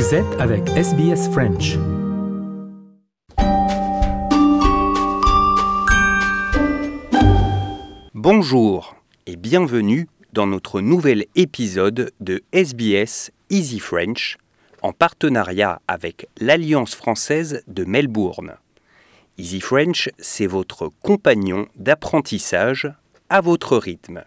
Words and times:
Vous 0.00 0.14
êtes 0.14 0.40
avec 0.40 0.66
SBS 0.70 1.28
French. 1.30 1.76
Bonjour 8.14 8.96
et 9.26 9.36
bienvenue 9.36 10.08
dans 10.32 10.46
notre 10.46 10.80
nouvel 10.80 11.26
épisode 11.34 12.12
de 12.20 12.42
SBS 12.52 13.30
Easy 13.50 13.78
French 13.78 14.38
en 14.80 14.94
partenariat 14.94 15.82
avec 15.86 16.28
l'Alliance 16.38 16.94
française 16.94 17.62
de 17.66 17.84
Melbourne. 17.84 18.54
Easy 19.36 19.60
French, 19.60 20.08
c'est 20.18 20.46
votre 20.46 20.88
compagnon 21.02 21.66
d'apprentissage 21.76 22.90
à 23.28 23.42
votre 23.42 23.76
rythme. 23.76 24.24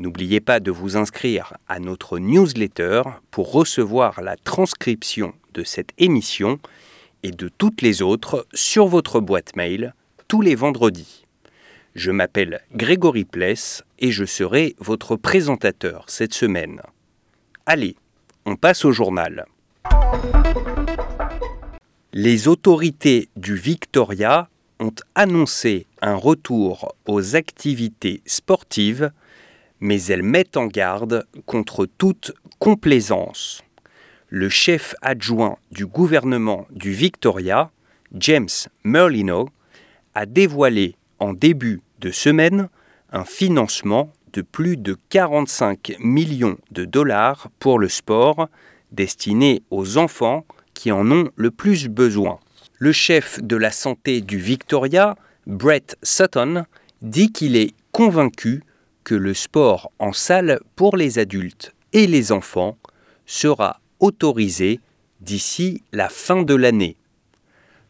N'oubliez 0.00 0.40
pas 0.40 0.60
de 0.60 0.70
vous 0.70 0.96
inscrire 0.96 1.58
à 1.68 1.78
notre 1.78 2.18
newsletter 2.18 3.02
pour 3.30 3.52
recevoir 3.52 4.22
la 4.22 4.34
transcription 4.38 5.34
de 5.52 5.62
cette 5.62 5.90
émission 5.98 6.58
et 7.22 7.32
de 7.32 7.50
toutes 7.50 7.82
les 7.82 8.00
autres 8.00 8.46
sur 8.54 8.86
votre 8.86 9.20
boîte 9.20 9.56
mail 9.56 9.92
tous 10.26 10.40
les 10.40 10.54
vendredis. 10.54 11.26
Je 11.94 12.10
m'appelle 12.10 12.62
Grégory 12.74 13.26
Pless 13.26 13.84
et 13.98 14.10
je 14.10 14.24
serai 14.24 14.74
votre 14.78 15.16
présentateur 15.16 16.04
cette 16.08 16.32
semaine. 16.32 16.80
Allez, 17.66 17.94
on 18.46 18.56
passe 18.56 18.86
au 18.86 18.92
journal. 18.92 19.44
Les 22.14 22.48
autorités 22.48 23.28
du 23.36 23.54
Victoria 23.54 24.48
ont 24.78 24.94
annoncé 25.14 25.86
un 26.00 26.14
retour 26.14 26.94
aux 27.06 27.36
activités 27.36 28.22
sportives 28.24 29.10
mais 29.80 30.02
elles 30.04 30.22
mettent 30.22 30.56
en 30.56 30.66
garde 30.66 31.26
contre 31.46 31.86
toute 31.86 32.32
complaisance. 32.58 33.62
Le 34.28 34.48
chef 34.48 34.94
adjoint 35.02 35.58
du 35.72 35.86
gouvernement 35.86 36.66
du 36.70 36.92
Victoria, 36.92 37.70
James 38.14 38.48
Merlino, 38.84 39.48
a 40.14 40.26
dévoilé 40.26 40.96
en 41.18 41.32
début 41.32 41.80
de 42.00 42.10
semaine 42.10 42.68
un 43.12 43.24
financement 43.24 44.12
de 44.32 44.42
plus 44.42 44.76
de 44.76 44.96
45 45.08 45.96
millions 45.98 46.58
de 46.70 46.84
dollars 46.84 47.48
pour 47.58 47.78
le 47.78 47.88
sport 47.88 48.48
destiné 48.92 49.62
aux 49.70 49.98
enfants 49.98 50.44
qui 50.74 50.92
en 50.92 51.10
ont 51.10 51.30
le 51.36 51.50
plus 51.50 51.88
besoin. 51.88 52.38
Le 52.78 52.92
chef 52.92 53.42
de 53.42 53.56
la 53.56 53.70
santé 53.70 54.20
du 54.20 54.38
Victoria, 54.38 55.16
Brett 55.46 55.96
Sutton, 56.02 56.64
dit 57.02 57.32
qu'il 57.32 57.56
est 57.56 57.74
convaincu 57.92 58.62
que 59.10 59.16
le 59.16 59.34
sport 59.34 59.90
en 59.98 60.12
salle 60.12 60.60
pour 60.76 60.96
les 60.96 61.18
adultes 61.18 61.74
et 61.92 62.06
les 62.06 62.30
enfants 62.30 62.76
sera 63.26 63.80
autorisé 63.98 64.78
d'ici 65.20 65.82
la 65.90 66.08
fin 66.08 66.44
de 66.44 66.54
l'année. 66.54 66.96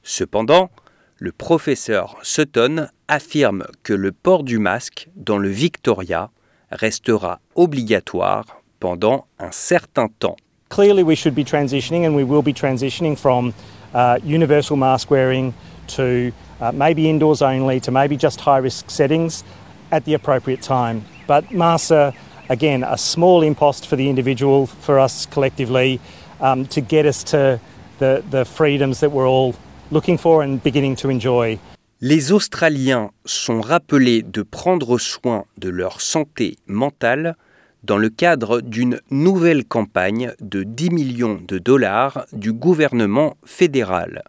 Cependant, 0.03 0.71
le 1.19 1.31
professeur 1.31 2.17
Sutton 2.23 2.89
affirme 3.07 3.67
que 3.83 3.93
le 3.93 4.13
port 4.13 4.45
du 4.45 4.59
masque 4.59 5.11
dans 5.15 5.37
le 5.37 5.51
Victoria 5.51 6.31
restera 6.71 7.41
obligatoire 7.55 8.47
pendant 8.79 9.27
un 9.39 9.53
certain 9.53 10.09
temps. 10.21 10.37
Clearly, 10.71 11.03
we 11.03 11.17
should 11.17 11.35
be 11.35 11.45
transitioning, 11.45 12.07
and 12.07 12.17
we 12.17 12.25
will 12.25 12.43
be 12.43 12.55
transitioning 12.55 13.15
from 13.15 13.53
uh, 13.93 14.17
universal 14.25 14.79
mask 14.79 15.11
wearing 15.11 15.53
to 15.89 16.33
uh, 16.63 16.73
maybe 16.73 17.11
indoors 17.11 17.43
only 17.43 17.79
to 17.79 17.91
maybe 17.91 18.17
just 18.17 18.41
high 18.41 18.63
risk 18.63 18.89
settings 18.89 19.45
at 19.91 20.05
the 20.05 20.15
appropriate 20.15 20.63
time. 20.63 21.05
But 21.27 21.51
masks 21.51 21.91
are, 21.91 22.13
again, 22.49 22.85
a 22.85 22.97
small 22.97 23.43
impost 23.43 23.87
for 23.87 23.97
the 23.97 24.09
individual, 24.09 24.67
for 24.67 24.99
us 24.99 25.27
collectively, 25.27 26.01
um, 26.41 26.67
to 26.67 26.81
get 26.81 27.07
us 27.07 27.23
to 27.25 27.61
the, 27.99 28.23
the 28.31 28.45
freedoms 28.45 29.01
that 29.01 29.13
we're 29.13 29.29
all 29.29 29.55
looking 29.91 30.19
for 30.19 30.43
and 30.43 30.63
beginning 30.63 30.97
to 30.97 31.11
enjoy. 31.11 31.59
Les 32.03 32.33
Australiens 32.33 33.11
sont 33.27 33.61
rappelés 33.61 34.23
de 34.23 34.43
prendre 34.43 34.97
soin 34.99 35.45
de 35.59 35.69
leur 35.69 36.01
santé 36.01 36.57
mentale 36.67 37.37
dans 37.85 37.99
le 37.99 38.09
cadre 38.09 38.63
d'une 38.63 39.01
nouvelle 39.11 39.65
campagne 39.65 40.33
de 40.41 40.63
10 40.63 40.91
millions 40.91 41.39
de 41.47 41.59
dollars 41.59 42.27
du 42.33 42.53
gouvernement 42.53 43.37
fédéral. 43.45 44.23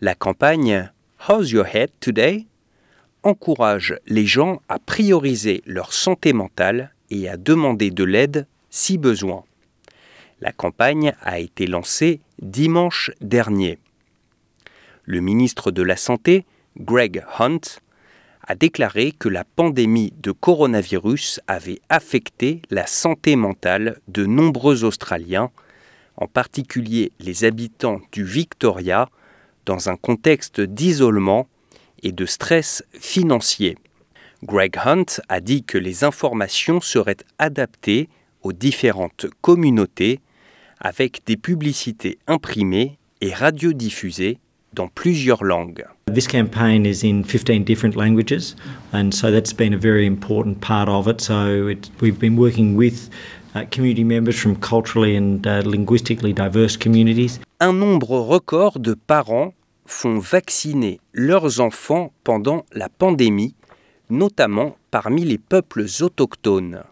La 0.00 0.14
campagne 0.14 0.90
How's 1.28 1.52
Your 1.52 1.66
Head 1.66 1.90
Today? 2.00 2.46
Encourage 3.24 3.96
les 4.06 4.26
gens 4.26 4.60
à 4.68 4.78
prioriser 4.78 5.62
leur 5.66 5.92
santé 5.92 6.32
mentale 6.32 6.94
et 7.10 7.28
à 7.28 7.36
demander 7.36 7.90
de 7.90 8.04
l'aide 8.04 8.46
si 8.70 8.98
besoin. 8.98 9.44
La 10.40 10.52
campagne 10.52 11.14
a 11.22 11.38
été 11.38 11.66
lancée 11.66 12.20
dimanche 12.40 13.10
dernier. 13.20 13.78
Le 15.04 15.20
ministre 15.20 15.70
de 15.70 15.82
la 15.82 15.96
Santé, 15.96 16.44
Greg 16.78 17.24
Hunt, 17.38 17.60
a 18.46 18.54
déclaré 18.54 19.12
que 19.12 19.28
la 19.28 19.44
pandémie 19.44 20.12
de 20.20 20.32
coronavirus 20.32 21.40
avait 21.46 21.80
affecté 21.88 22.60
la 22.70 22.86
santé 22.86 23.36
mentale 23.36 24.00
de 24.08 24.26
nombreux 24.26 24.84
Australiens, 24.84 25.50
en 26.16 26.26
particulier 26.26 27.12
les 27.20 27.44
habitants 27.44 28.00
du 28.12 28.24
Victoria, 28.24 29.08
dans 29.64 29.88
un 29.88 29.96
contexte 29.96 30.60
d'isolement 30.60 31.48
et 32.04 32.12
de 32.12 32.26
stress 32.26 32.84
financier. 32.92 33.76
Greg 34.44 34.76
Hunt 34.84 35.20
a 35.28 35.40
dit 35.40 35.64
que 35.64 35.78
les 35.78 36.04
informations 36.04 36.80
seraient 36.80 37.16
adaptées 37.38 38.08
aux 38.42 38.52
différentes 38.52 39.26
communautés 39.40 40.20
avec 40.80 41.22
des 41.26 41.36
publicités 41.36 42.18
imprimées 42.26 42.98
et 43.20 43.32
radiodiffusées 43.32 44.38
dans 44.74 44.88
plusieurs 44.88 45.44
langues. 45.44 45.84
This 46.12 46.26
campaign 46.28 46.84
is 46.84 47.02
in 47.04 47.22
15 47.24 47.64
different 47.64 47.96
languages, 47.96 48.54
and 48.92 49.12
so 49.12 49.30
that's 49.30 49.54
been 49.54 49.72
a 49.72 49.78
very 49.78 50.06
important 50.06 50.60
part 50.60 50.88
of 50.88 51.08
it. 51.08 51.20
So 51.20 51.68
it, 51.68 51.90
we've 52.02 52.18
been 52.18 52.36
working 52.36 52.76
with 52.76 53.08
uh, 53.54 53.64
community 53.70 54.04
members 54.04 54.38
from 54.38 54.56
culturally 54.56 55.16
and 55.16 55.46
uh, 55.46 55.62
linguistically 55.64 56.34
diverse 56.34 56.76
communities. 56.76 57.40
Un 57.60 57.72
nombre 57.72 58.20
record 58.20 58.78
de 58.78 58.94
parents 58.94 59.54
font 59.86 60.18
vacciner 60.18 61.00
leurs 61.12 61.60
enfants 61.60 62.12
pendant 62.24 62.66
la 62.72 62.88
pandémie, 62.88 63.54
notamment 64.10 64.76
parmi 64.90 65.24
les 65.24 65.38
peuples 65.38 65.86
autochtones. 66.00 66.82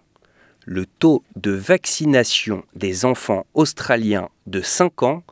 Le 0.65 0.87
taux 0.87 1.25
de 1.37 1.51
vaccination 1.51 2.63
des 2.77 3.05
enfants 3.05 3.45
australiens 3.55 4.29
de 4.47 4.61
5 4.61 5.03
ans 5.03 5.25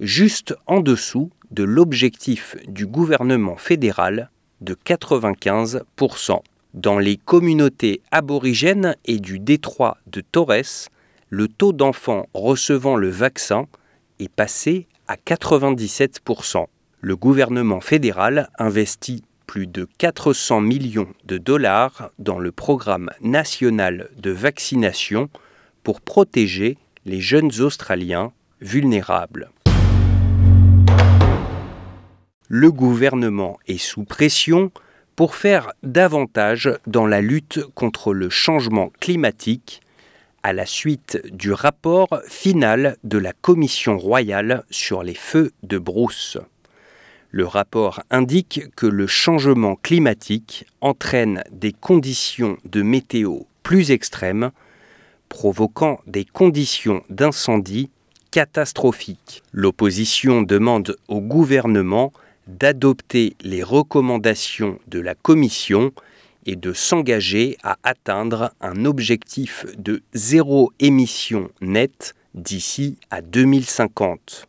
juste 0.02 0.54
en 0.68 0.82
dessous 0.82 1.32
de 1.52 1.64
l'objectif 1.64 2.58
du 2.68 2.86
gouvernement 2.86 3.56
fédéral 3.56 4.30
de 4.62 4.74
95%. 4.74 6.42
Dans 6.74 7.00
les 7.00 7.16
communautés 7.16 8.02
aborigènes 8.12 8.98
et 9.06 9.20
du 9.20 9.40
détroit 9.40 9.98
de 10.08 10.20
Torres, 10.20 10.90
le 11.36 11.50
taux 11.50 11.74
d'enfants 11.74 12.30
recevant 12.34 12.96
le 12.96 13.10
vaccin 13.10 13.68
est 14.20 14.30
passé 14.30 14.88
à 15.10 15.18
97%. 15.18 16.68
Le 17.02 17.16
gouvernement 17.18 17.82
fédéral 17.82 18.50
investit 18.58 19.22
plus 19.46 19.68
de 19.68 19.86
400 19.98 20.62
millions 20.62 21.10
de 21.26 21.38
dollars 21.38 22.10
dans 22.20 22.40
le 22.40 22.54
programme 22.54 23.10
national 23.20 24.10
de 24.16 24.32
vaccination 24.32 25.30
pour 25.84 26.00
protéger 26.00 26.78
les 27.04 27.20
jeunes 27.20 27.52
Australiens 27.60 28.32
vulnérables. 28.62 29.52
Le 32.48 32.72
gouvernement 32.72 33.60
est 33.68 33.78
sous 33.78 34.06
pression 34.06 34.72
pour 35.18 35.36
faire 35.36 35.74
davantage 35.84 36.72
dans 36.88 37.06
la 37.06 37.20
lutte 37.20 37.60
contre 37.76 38.14
le 38.14 38.30
changement 38.30 38.90
climatique 39.02 39.82
à 40.46 40.54
la 40.54 40.68
suite 40.68 41.20
du 41.34 41.52
rapport 41.52 42.22
final 42.28 42.98
de 43.04 43.18
la 43.18 43.34
Commission 43.34 43.98
royale 43.98 44.64
sur 44.70 45.02
les 45.02 45.16
feux 45.16 45.52
de 45.64 45.80
brousse. 45.80 46.38
Le 47.32 47.48
rapport 47.48 48.04
indique 48.12 48.62
que 48.76 48.86
le 48.86 49.08
changement 49.08 49.76
climatique 49.76 50.68
entraîne 50.82 51.44
des 51.50 51.72
conditions 51.72 52.58
de 52.66 52.84
météo 52.84 53.40
plus 53.64 53.90
extrêmes, 53.90 54.52
provoquant 55.30 56.00
des 56.06 56.26
conditions 56.26 57.02
d'incendie 57.10 57.90
catastrophiques. 58.30 59.42
L'opposition 59.52 60.44
demande 60.44 60.96
au 61.08 61.22
gouvernement 61.22 62.14
d'adopter 62.46 63.36
les 63.42 63.64
recommandations 63.64 64.78
de 64.90 65.00
la 65.00 65.16
Commission 65.16 65.92
et 66.46 66.56
de 66.56 66.74
s'engager 66.74 67.58
à 67.64 67.78
atteindre 67.84 68.52
un 68.62 68.86
objectif 68.86 69.66
de 69.78 70.02
zéro 70.14 70.72
émission 70.80 71.50
nette 71.62 72.14
d'ici 72.34 72.98
à 73.10 73.22
2050. 73.22 74.48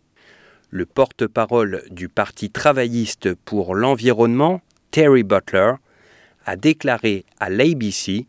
Le 0.71 0.85
porte-parole 0.85 1.83
du 1.91 2.09
Parti 2.09 2.51
travailliste 2.51 3.35
pour 3.35 3.75
l'environnement, 3.75 4.61
Terry 4.91 5.23
Butler, 5.23 5.75
a 6.45 6.57
déclaré 6.57 7.25
à 7.41 7.51
l'ABC 7.51 8.27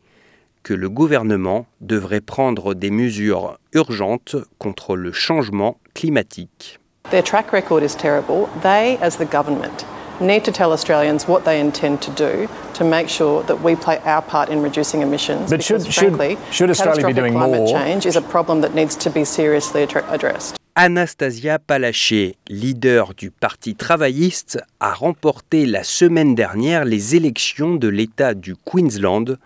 que 0.63 0.73
le 0.73 0.89
gouvernement 0.89 1.65
devrait 1.81 2.21
prendre 2.21 2.73
des 2.73 2.91
mesures 2.91 3.57
urgentes 3.73 4.35
contre 4.57 4.95
le 4.95 5.11
changement 5.11 5.79
climatique. 5.93 6.79
Their 7.09 7.23
record 7.53 7.83
is 7.83 7.95
terrible. 7.95 8.49
They, 8.61 8.97
as 9.01 9.17
the 9.17 9.25
government, 9.25 9.85
need 10.19 10.43
to 10.45 10.51
tell 10.51 10.71
Australians 10.71 11.27
what 11.27 11.43
they 11.45 11.59
intend 11.59 12.01
to 12.01 12.11
do 12.11 12.47
to 12.73 12.83
make 12.83 13.09
sure 13.09 13.43
that 13.43 13.61
we 13.63 13.75
play 13.75 13.99
our 14.05 14.21
part 14.21 14.49
in 14.49 14.61
reducing 14.61 15.01
emissions. 15.01 15.49
But 15.49 15.61
should- 15.61 15.79
because, 15.83 15.93
should- 15.93 16.15
frankly, 16.15 16.37
should 16.51 16.69
Australia 16.69 17.07
be 17.07 17.13
doing 17.13 17.33
climate 17.33 17.59
more? 17.61 17.73
change 17.79 18.05
is 18.07 18.15
a 18.15 18.21
problem 18.21 18.61
that 18.61 18.73
needs 18.75 18.95
to 18.97 19.09
be 19.09 19.23
seriously 19.25 19.83
addre- 19.85 20.03
addressed. 20.11 20.55
Anastasia 20.75 21.57
Palaszczuk, 21.57 22.35
leader 22.49 23.13
du 23.17 23.31
Parti 23.31 23.73
travailliste, 23.75 24.59
a 24.79 24.93
remporté 24.93 25.65
la 25.65 25.83
semaine 25.83 26.35
dernière 26.35 26.85
les 26.85 27.15
élections 27.15 27.75
de 27.75 27.87
l'État 27.87 28.35
du 28.35 28.55
Queensland, 28.55 29.37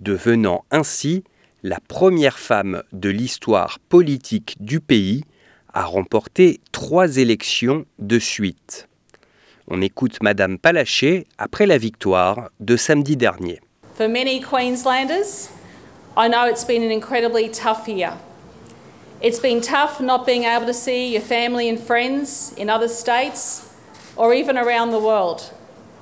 devenant 0.00 0.64
ainsi 0.72 1.22
la 1.62 1.78
première 1.86 2.38
femme 2.38 2.82
de 2.92 3.08
l'histoire 3.10 3.78
politique 3.88 4.56
du 4.60 4.80
pays 4.80 5.22
à 5.72 5.84
remporter 5.84 6.58
trois 6.72 7.16
élections 7.18 7.84
de 8.00 8.18
suite. 8.18 8.88
On 9.68 9.82
écoute 9.82 10.22
Madame 10.22 10.58
Palaszczuk 10.58 11.26
après 11.38 11.66
la 11.66 11.76
victoire 11.76 12.50
de 12.60 12.76
samedi 12.76 13.16
dernier. 13.16 13.60
For 13.96 14.06
many 14.06 14.40
Queenslanders, 14.40 15.50
I 16.16 16.28
know 16.28 16.46
it's 16.46 16.64
been 16.64 16.84
an 16.84 16.92
incredibly 16.92 17.48
tough 17.48 17.88
year. 17.88 18.12
It's 19.20 19.40
been 19.40 19.60
tough 19.60 20.00
not 20.00 20.24
being 20.24 20.44
able 20.44 20.66
to 20.66 20.72
see 20.72 21.12
your 21.12 21.22
family 21.22 21.68
and 21.68 21.80
friends 21.80 22.54
in 22.56 22.70
other 22.70 22.86
states 22.86 23.74
or 24.14 24.32
even 24.32 24.56
around 24.56 24.92
the 24.92 25.00
world 25.00 25.52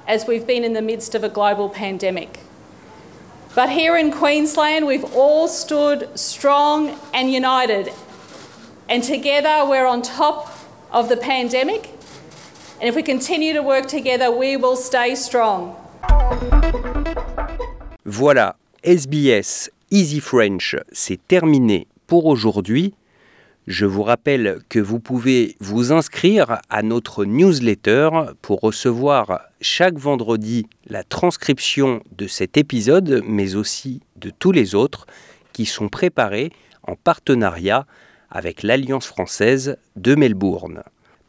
as 0.07 0.27
we've 0.27 0.47
been 0.47 0.63
in 0.63 0.75
the 0.75 0.83
midst 0.83 1.15
of 1.15 1.25
a 1.25 1.31
global 1.31 1.71
pandemic. 1.71 2.41
But 3.55 3.71
here 3.71 3.97
in 3.97 4.11
Queensland, 4.13 4.87
we've 4.87 5.15
all 5.15 5.49
stood 5.49 6.19
strong 6.19 6.99
and 7.15 7.33
united. 7.33 7.93
And 8.91 9.03
together, 9.03 9.65
we're 9.67 9.87
on 9.87 10.03
top 10.03 10.53
of 10.91 11.09
the 11.09 11.17
pandemic. 11.17 11.91
And 12.81 12.89
if 12.89 12.97
we 12.97 13.05
continue 13.05 13.55
to 13.55 13.63
work 13.63 13.87
together, 13.87 14.33
we 14.33 14.57
will 14.57 14.77
stay 14.77 15.15
strong. 15.15 15.75
Voilà, 18.05 18.57
SBS 18.83 19.71
Easy 19.93 20.19
French, 20.21 20.77
c'est 20.91 21.21
terminé 21.29 21.87
pour 22.09 22.27
aujourd'hui. 22.27 22.95
Je 23.69 23.87
vous 23.87 24.03
rappelle 24.03 24.59
que 24.69 24.81
vous 24.81 24.99
pouvez 24.99 25.57
vous 25.61 25.93
inscrire 25.93 26.59
à 26.69 26.83
notre 26.83 27.25
newsletter 27.25 28.11
pour 28.43 28.61
recevoir 28.61 29.41
chaque 29.61 29.97
vendredi 29.97 30.67
la 30.87 31.05
transcription 31.05 32.03
de 32.19 32.27
cet 32.27 32.57
épisode, 32.57 33.23
mais 33.25 33.55
aussi 33.55 34.01
de 34.17 34.31
tous 34.31 34.51
les 34.51 34.75
autres 34.75 35.07
qui 35.53 35.65
sont 35.65 35.89
préparés 35.89 36.51
en 36.83 36.97
partenariat 36.97 37.87
avec 38.31 38.65
l'Alliance 38.65 39.07
française 39.07 39.77
de 39.95 40.17
Melbourne. 40.17 40.83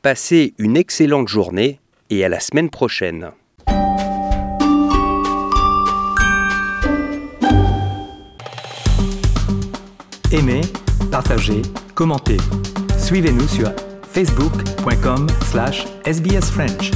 Passez 0.05 0.53
une 0.59 0.77
excellente 0.77 1.27
journée 1.27 1.79
et 2.11 2.23
à 2.23 2.29
la 2.29 2.39
semaine 2.39 2.69
prochaine. 2.69 3.31
Aimez, 10.31 10.61
partagez, 11.11 11.63
commentez. 11.95 12.37
Suivez-nous 12.99 13.47
sur 13.47 13.71
facebook.com 14.03 15.25
slash 15.49 15.87
sbsfrench. 16.05 16.91